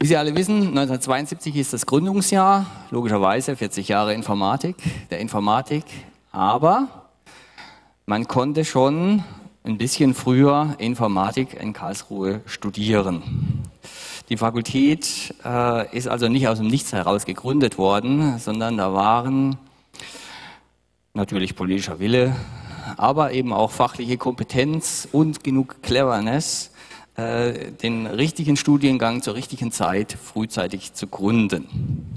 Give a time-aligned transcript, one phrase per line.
[0.00, 4.76] Wie Sie alle wissen, 1972 ist das Gründungsjahr, logischerweise 40 Jahre Informatik,
[5.10, 5.82] der Informatik,
[6.30, 6.86] aber
[8.06, 9.24] man konnte schon
[9.64, 13.64] ein bisschen früher Informatik in Karlsruhe studieren.
[14.28, 19.58] Die Fakultät äh, ist also nicht aus dem Nichts heraus gegründet worden, sondern da waren
[21.12, 22.36] natürlich politischer Wille,
[22.96, 26.70] aber eben auch fachliche Kompetenz und genug Cleverness,
[27.18, 32.16] äh, den richtigen Studiengang zur richtigen Zeit frühzeitig zu gründen.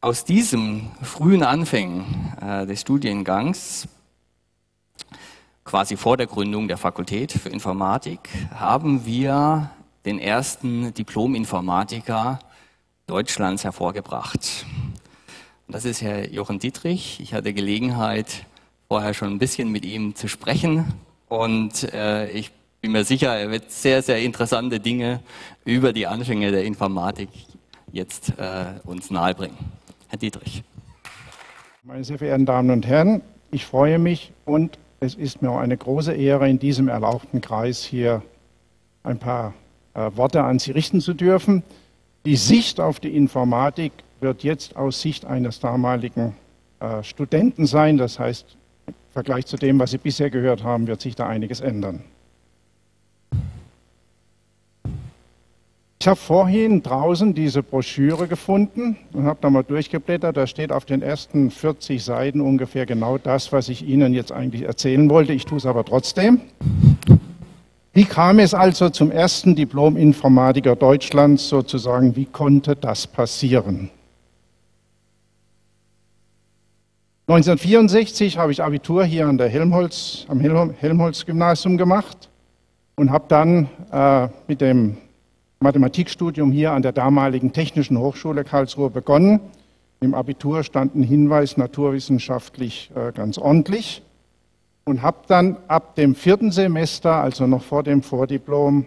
[0.00, 3.88] Aus diesem frühen Anfängen äh, des Studiengangs
[5.64, 9.70] quasi vor der Gründung der Fakultät für Informatik, haben wir
[10.04, 12.38] den ersten Diplom-Informatiker
[13.08, 14.66] Deutschlands hervorgebracht.
[15.66, 17.18] Das ist Herr Jochen Dietrich.
[17.20, 18.46] Ich hatte Gelegenheit,
[18.86, 20.94] vorher schon ein bisschen mit ihm zu sprechen
[21.28, 22.52] und äh, ich
[22.84, 25.20] bin mir sicher, er wird sehr, sehr interessante Dinge
[25.64, 27.30] über die Anfänge der Informatik
[27.92, 29.56] jetzt äh, uns nahebringen.
[30.08, 30.62] Herr Dietrich.
[31.82, 35.78] Meine sehr verehrten Damen und Herren, ich freue mich und es ist mir auch eine
[35.78, 38.20] große Ehre, in diesem erlauchten Kreis hier
[39.02, 39.54] ein paar
[39.94, 41.62] äh, Worte an Sie richten zu dürfen.
[42.26, 46.36] Die Sicht auf die Informatik wird jetzt aus Sicht eines damaligen
[46.80, 47.96] äh, Studenten sein.
[47.96, 51.62] Das heißt, im Vergleich zu dem, was Sie bisher gehört haben, wird sich da einiges
[51.62, 52.04] ändern.
[56.04, 60.36] Ich habe vorhin draußen diese Broschüre gefunden und habe da mal durchgeblättert.
[60.36, 64.64] Da steht auf den ersten 40 Seiten ungefähr genau das, was ich Ihnen jetzt eigentlich
[64.64, 65.32] erzählen wollte.
[65.32, 66.42] Ich tue es aber trotzdem.
[67.94, 72.16] Wie kam es also zum ersten Diplom-Informatiker Deutschlands sozusagen?
[72.16, 73.88] Wie konnte das passieren?
[77.28, 82.28] 1964 habe ich Abitur hier an der Helmholtz, am Helmholtz-Gymnasium gemacht
[82.94, 84.98] und habe dann äh, mit dem
[85.60, 89.40] Mathematikstudium hier an der damaligen Technischen Hochschule Karlsruhe begonnen.
[90.00, 94.02] Im Abitur stand ein Hinweis naturwissenschaftlich äh, ganz ordentlich
[94.84, 98.84] und habe dann ab dem vierten Semester, also noch vor dem Vordiplom,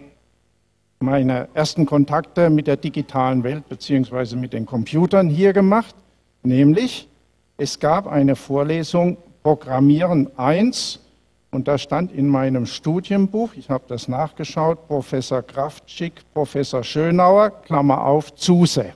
[1.00, 5.94] meine ersten Kontakte mit der digitalen Welt beziehungsweise mit den Computern hier gemacht,
[6.42, 7.08] nämlich
[7.56, 11.00] es gab eine Vorlesung Programmieren 1
[11.50, 18.04] und da stand in meinem Studienbuch, ich habe das nachgeschaut, Professor Kraftschick, Professor Schönauer, Klammer
[18.04, 18.92] auf, Zuse.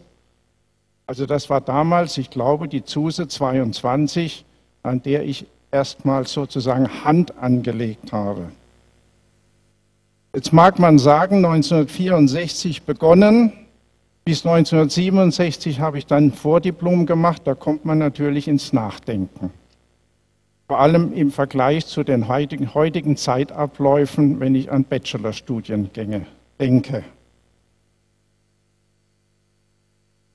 [1.06, 4.44] Also das war damals, ich glaube, die Zuse 22,
[4.82, 8.52] an der ich erstmals sozusagen Hand angelegt habe.
[10.34, 13.52] Jetzt mag man sagen, 1964 begonnen,
[14.24, 19.50] bis 1967 habe ich dann Vordiplom gemacht, da kommt man natürlich ins Nachdenken
[20.68, 26.26] vor allem im Vergleich zu den heutigen, heutigen Zeitabläufen, wenn ich an Bachelorstudiengänge
[26.58, 27.04] denke.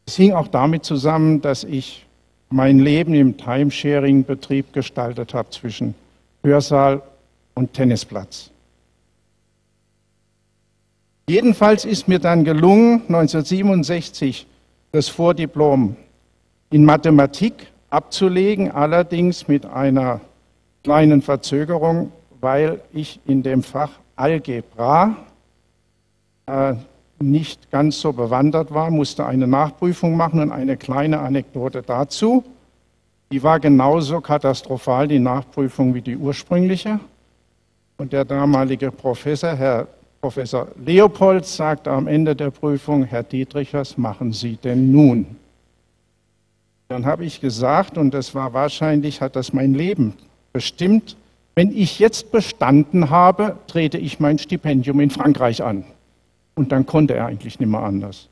[0.05, 2.05] Es hing auch damit zusammen, dass ich
[2.49, 5.95] mein Leben im Timesharing-Betrieb gestaltet habe zwischen
[6.43, 7.01] Hörsaal
[7.55, 8.51] und Tennisplatz.
[11.29, 14.47] Jedenfalls ist mir dann gelungen, 1967
[14.93, 15.97] das Vordiplom
[16.69, 20.21] in Mathematik abzulegen, allerdings mit einer
[20.83, 25.15] kleinen Verzögerung, weil ich in dem Fach Algebra
[26.45, 26.73] äh,
[27.19, 32.43] nicht ganz so bewandert war, musste eine Nachprüfung machen und eine kleine Anekdote dazu.
[33.31, 36.99] Die war genauso katastrophal, die Nachprüfung, wie die ursprüngliche.
[37.97, 39.87] Und der damalige Professor, Herr
[40.21, 45.36] Professor Leopold, sagte am Ende der Prüfung, Herr Dietrich, was machen Sie denn nun?
[46.87, 50.13] Dann habe ich gesagt, und das war wahrscheinlich, hat das mein Leben
[50.53, 51.17] bestimmt,
[51.55, 55.85] wenn ich jetzt bestanden habe, trete ich mein Stipendium in Frankreich an.
[56.55, 58.29] Und dann konnte er eigentlich nicht mehr anders.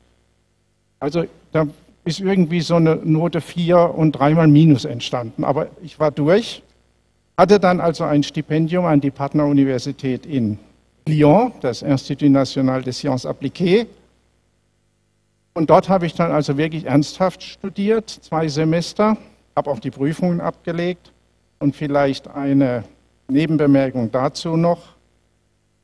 [1.00, 1.66] Also da
[2.04, 5.44] ist irgendwie so eine Note 4 und dreimal Minus entstanden.
[5.44, 6.62] Aber ich war durch,
[7.36, 10.58] hatte dann also ein Stipendium an die Partneruniversität in
[11.06, 13.86] Lyon, das Institut National des Sciences Appliquées,
[15.56, 19.16] und dort habe ich dann also wirklich ernsthaft studiert, zwei Semester,
[19.56, 21.12] habe auch die Prüfungen abgelegt
[21.60, 22.84] und vielleicht eine
[23.26, 24.80] Nebenbemerkung dazu noch.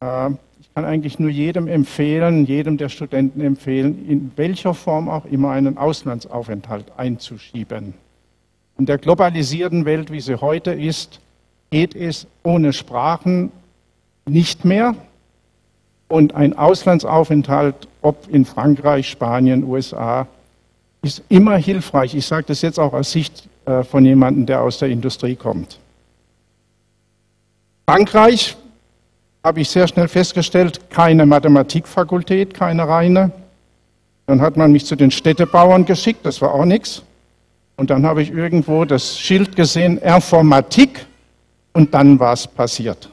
[0.00, 5.24] Äh, ich kann eigentlich nur jedem empfehlen, jedem der Studenten empfehlen, in welcher Form auch
[5.24, 7.94] immer einen Auslandsaufenthalt einzuschieben.
[8.76, 11.18] In der globalisierten Welt, wie sie heute ist,
[11.70, 13.50] geht es ohne Sprachen
[14.26, 14.94] nicht mehr.
[16.12, 20.26] Und ein Auslandsaufenthalt, ob in Frankreich, Spanien, USA,
[21.00, 22.14] ist immer hilfreich.
[22.14, 25.78] Ich sage das jetzt auch aus Sicht äh, von jemandem, der aus der Industrie kommt.
[27.88, 28.58] Frankreich
[29.42, 33.32] habe ich sehr schnell festgestellt, keine Mathematikfakultät, keine reine.
[34.26, 37.02] Dann hat man mich zu den Städtebauern geschickt, das war auch nichts.
[37.76, 41.06] Und dann habe ich irgendwo das Schild gesehen, Informatik,
[41.72, 43.08] und dann war es passiert.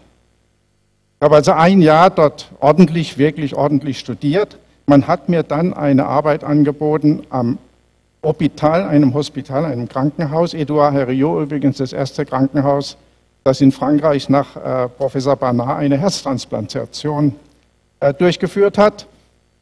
[1.19, 4.57] Ich habe also ein Jahr dort ordentlich, wirklich ordentlich studiert.
[4.85, 7.57] Man hat mir dann eine Arbeit angeboten am
[8.23, 10.53] Hospital, einem Hospital, einem Krankenhaus.
[10.53, 12.95] Edouard Herriot übrigens das erste Krankenhaus,
[13.43, 17.35] das in Frankreich nach äh, Professor Barnard eine Herztransplantation
[17.99, 19.05] äh, durchgeführt hat.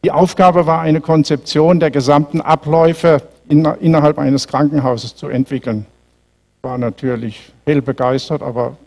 [0.04, 5.88] Die Aufgabe war, eine Konzeption der gesamten Abläufe in, innerhalb eines Krankenhauses zu entwickeln.
[6.58, 8.78] Ich war natürlich hell begeistert, aber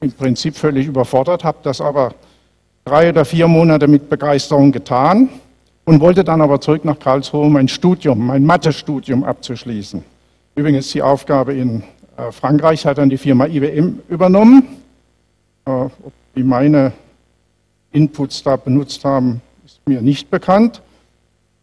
[0.00, 2.14] im Prinzip völlig überfordert, habe das aber
[2.84, 5.28] drei oder vier Monate mit Begeisterung getan
[5.84, 10.02] und wollte dann aber zurück nach Karlsruhe, um mein Studium, mein Mathe-Studium abzuschließen.
[10.54, 11.82] Übrigens die Aufgabe in
[12.16, 14.62] äh, Frankreich hat dann die Firma IBM übernommen.
[15.64, 16.92] Äh, ob die meine
[17.92, 20.82] Inputs da benutzt haben, ist mir nicht bekannt.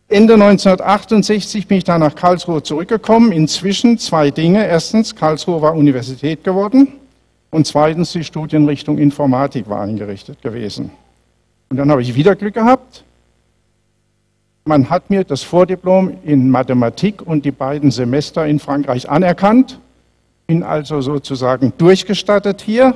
[0.10, 3.32] Ende 1968 bin ich dann nach Karlsruhe zurückgekommen.
[3.32, 4.66] Inzwischen zwei Dinge.
[4.66, 6.94] Erstens, Karlsruhe war Universität geworden.
[7.50, 10.92] Und zweitens, die Studienrichtung Informatik war eingerichtet gewesen.
[11.70, 13.04] Und dann habe ich wieder Glück gehabt.
[14.66, 19.80] Man hat mir das Vordiplom in Mathematik und die beiden Semester in Frankreich anerkannt,
[20.46, 22.94] bin also sozusagen durchgestattet hier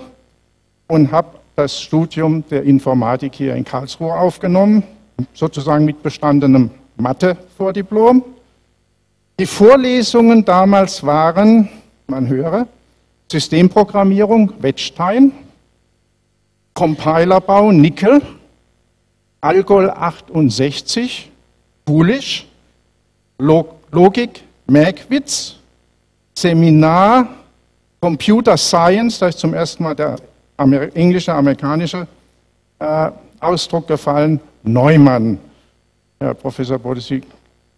[0.87, 4.83] und habe das Studium der Informatik hier in Karlsruhe aufgenommen,
[5.33, 8.23] sozusagen mit bestandenem Mathe-Vordiplom.
[9.39, 11.69] Die Vorlesungen damals waren,
[12.07, 12.67] man höre,
[13.31, 15.31] Systemprogrammierung, Wettstein,
[16.73, 18.21] Compilerbau, Nickel,
[19.41, 21.31] Algol 68,
[21.83, 22.47] Bulisch,
[23.39, 25.55] Logik, Merkwitz,
[26.35, 27.27] Seminar,
[27.99, 30.17] Computer Science, da ist zum ersten Mal der
[30.93, 32.07] englische, amerikanische
[32.77, 33.09] äh,
[33.39, 35.39] Ausdruck gefallen, Neumann.
[36.19, 37.23] Herr Professor Bode, Sie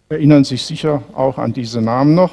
[0.10, 2.32] erinnern sich sicher auch an diese Namen noch.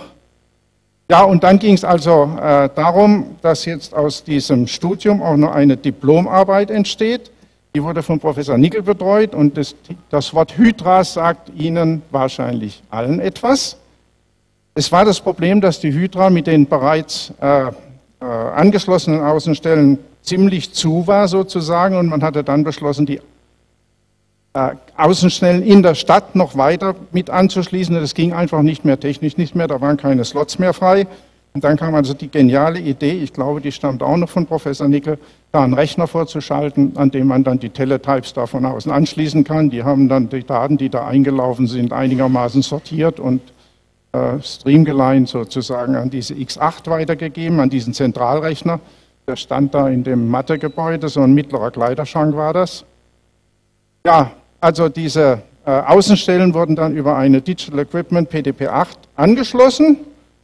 [1.08, 5.52] Ja, und dann ging es also äh, darum, dass jetzt aus diesem Studium auch noch
[5.52, 7.30] eine Diplomarbeit entsteht.
[7.74, 9.76] Die wurde von Professor Nickel betreut und das,
[10.08, 13.76] das Wort Hydra sagt Ihnen wahrscheinlich allen etwas.
[14.74, 17.72] Es war das Problem, dass die Hydra mit den bereits äh, äh,
[18.24, 23.20] angeschlossenen Außenstellen ziemlich zu war sozusagen und man hatte dann beschlossen, die
[24.52, 27.94] äh, Außenstellen in der Stadt noch weiter mit anzuschließen.
[27.94, 31.06] Das ging einfach nicht mehr technisch nicht mehr, da waren keine Slots mehr frei.
[31.52, 34.86] Und dann kam also die geniale Idee, ich glaube, die stammt auch noch von Professor
[34.86, 35.18] Nickel,
[35.50, 39.68] da einen Rechner vorzuschalten, an dem man dann die Teletypes da von außen anschließen kann.
[39.68, 43.40] Die haben dann die Daten, die da eingelaufen sind, einigermaßen sortiert und
[44.12, 48.78] äh, streamgelined sozusagen an diese X8 weitergegeben, an diesen Zentralrechner.
[49.26, 52.84] Der stand da in dem Mathegebäude, so ein mittlerer Kleiderschrank war das.
[54.06, 54.30] Ja,
[54.60, 58.86] also diese äh, Außenstellen wurden dann über eine Digital Equipment PDP-8
[59.16, 59.96] angeschlossen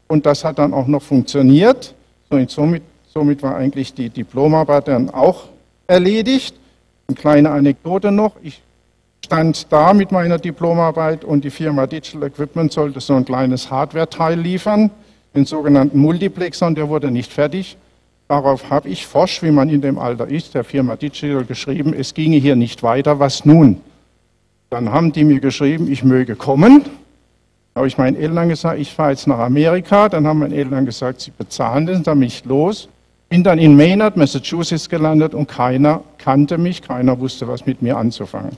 [0.09, 1.95] und das hat dann auch noch funktioniert.
[2.29, 5.45] Und somit, somit war eigentlich die Diplomarbeit dann auch
[5.87, 6.55] erledigt.
[7.09, 8.33] Eine kleine Anekdote noch.
[8.43, 8.63] Ich
[9.25, 14.39] stand da mit meiner Diplomarbeit und die Firma Digital Equipment sollte so ein kleines Hardware-Teil
[14.39, 14.91] liefern,
[15.35, 17.77] den sogenannten Multiplexer, und der wurde nicht fertig.
[18.29, 22.15] Darauf habe ich forsch, wie man in dem Alter ist, der Firma Digital geschrieben, es
[22.15, 23.81] ginge hier nicht weiter, was nun?
[24.71, 26.85] Dann haben die mir geschrieben, ich möge kommen.
[27.77, 30.09] Habe ich meinen Eltern gesagt, ich fahre jetzt nach Amerika.
[30.09, 32.89] Dann haben meine Eltern gesagt, sie bezahlen das, dann bin ich los.
[33.29, 37.99] Bin dann in Maynard, Massachusetts gelandet und keiner kannte mich, keiner wusste, was mit mir
[37.99, 38.57] anzufangen.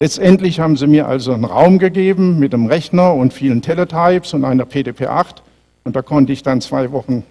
[0.00, 4.44] Letztendlich haben sie mir also einen Raum gegeben mit einem Rechner und vielen Teletypes und
[4.44, 5.36] einer PDP-8
[5.84, 7.22] und da konnte ich dann zwei Wochen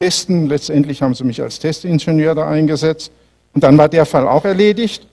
[0.00, 0.48] testen.
[0.48, 3.12] Letztendlich haben sie mich als Testingenieur da eingesetzt
[3.52, 5.06] und dann war der Fall auch erledigt.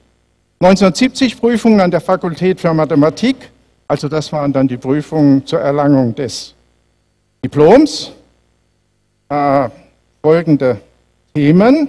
[0.62, 3.36] 1970 Prüfungen an der Fakultät für Mathematik,
[3.88, 6.54] also das waren dann die Prüfungen zur Erlangung des
[7.44, 8.12] Diploms.
[9.30, 9.70] Äh,
[10.22, 10.82] folgende
[11.34, 11.88] Themen.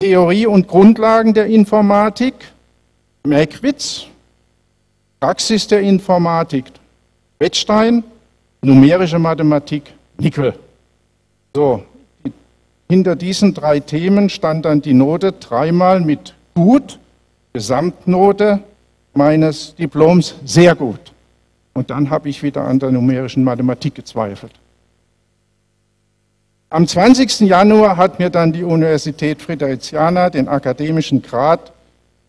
[0.00, 2.34] Theorie und Grundlagen der Informatik,
[3.24, 4.06] Merkwitz,
[5.18, 6.66] Praxis der Informatik,
[7.38, 8.04] Wettstein,
[8.60, 10.52] numerische Mathematik, Nickel.
[11.56, 11.82] So,
[12.90, 16.98] hinter diesen drei Themen stand dann die Note dreimal mit gut,
[17.54, 18.60] Gesamtnote,
[19.16, 21.12] meines Diploms sehr gut.
[21.72, 24.52] Und dann habe ich wieder an der numerischen Mathematik gezweifelt.
[26.70, 27.40] Am 20.
[27.40, 31.72] Januar hat mir dann die Universität Fridericiana den akademischen Grad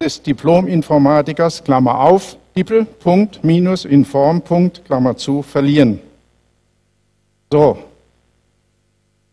[0.01, 5.99] des Diplom-Informatikers, Klammer auf, Dippel, Punkt, Minus, Inform, Punkt, Klammer zu, verliehen.
[7.51, 7.77] So.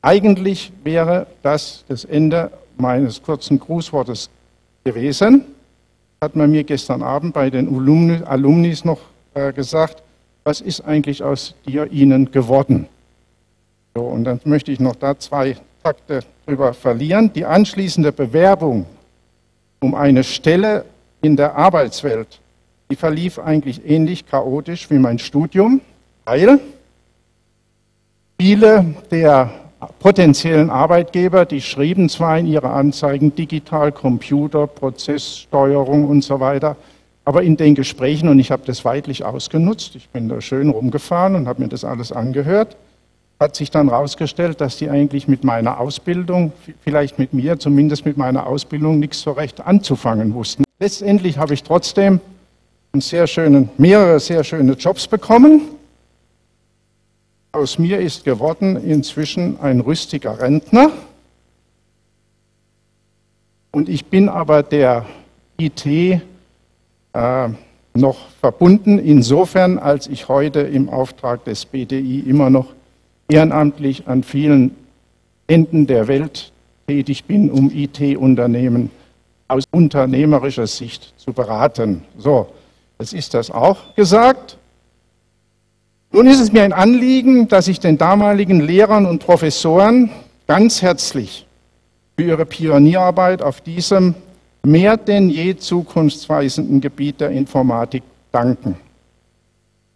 [0.01, 4.31] Eigentlich wäre das das Ende meines kurzen Grußwortes
[4.85, 5.45] gewesen
[6.23, 9.01] hat man mir gestern Abend bei den Alumnis noch
[9.35, 10.05] äh, gesagt,
[10.45, 12.87] was ist eigentlich aus dir, ihnen geworden?
[13.97, 17.33] So, und dann möchte ich noch da zwei Takte drüber verlieren.
[17.33, 18.87] Die anschließende Bewerbung
[19.81, 20.85] um eine Stelle
[21.23, 22.41] in der Arbeitswelt,
[22.89, 25.81] die verlief eigentlich ähnlich chaotisch wie mein Studium,
[26.25, 26.61] weil
[28.39, 29.51] viele der
[29.99, 36.77] potenziellen Arbeitgeber, die schrieben zwar in ihre Anzeigen digital, Computer, Prozesssteuerung und so weiter,
[37.25, 41.37] aber in den Gesprächen, und ich habe das weitlich ausgenutzt, ich bin da schön rumgefahren
[41.37, 42.77] und habe mir das alles angehört,
[43.39, 48.17] hat sich dann herausgestellt, dass die eigentlich mit meiner Ausbildung, vielleicht mit mir, zumindest mit
[48.17, 50.65] meiner Ausbildung, nichts so recht anzufangen wussten.
[50.79, 52.21] Letztendlich habe ich trotzdem
[52.95, 55.63] sehr schönen, mehrere sehr schöne Jobs bekommen.
[57.55, 60.91] Aus mir ist geworden inzwischen ein rüstiger Rentner.
[63.71, 65.05] Und ich bin aber der
[65.59, 66.21] IT äh,
[67.93, 72.73] noch verbunden, insofern, als ich heute im Auftrag des BDI immer noch
[73.29, 74.75] ehrenamtlich an vielen
[75.47, 76.53] Enden der Welt
[76.87, 78.91] tätig bin, um IT-Unternehmen
[79.49, 82.03] aus unternehmerischer Sicht zu beraten.
[82.17, 82.47] So,
[82.99, 84.57] jetzt ist das auch gesagt.
[86.15, 90.11] Nun ist es mir ein Anliegen, dass ich den damaligen Lehrern und Professoren
[90.47, 91.47] ganz herzlich
[92.17, 94.15] für ihre Pionierarbeit auf diesem
[94.63, 98.77] mehr denn je zukunftsweisenden Gebiet der Informatik danken.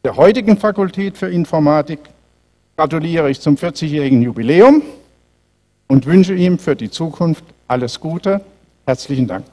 [0.04, 2.00] Der heutigen Fakultät für Informatik
[2.76, 4.82] gratuliere ich zum 40-jährigen Jubiläum
[5.86, 8.40] und wünsche ihm für die Zukunft alles Gute.
[8.86, 9.44] Herzlichen Dank.